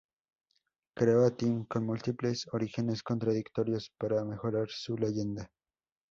Creó 0.95 1.25
a 1.27 1.37
Tim 1.37 1.63
con 1.65 1.85
múltiples 1.85 2.47
orígenes 2.53 3.03
contradictorios 3.03 3.91
para 3.99 4.25
mejorar 4.25 4.67
su 4.71 4.97
leyenda. 4.97 5.51